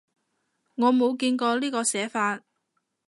[0.73, 2.41] 我冇見過呢個寫法